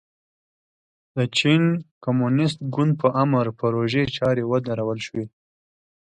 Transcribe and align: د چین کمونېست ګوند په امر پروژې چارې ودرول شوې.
د 1.15 1.17
چین 1.37 1.63
کمونېست 2.03 2.57
ګوند 2.73 2.93
په 3.01 3.07
امر 3.23 3.45
پروژې 3.59 4.03
چارې 4.17 4.43
ودرول 4.51 4.99
شوې. 5.07 5.25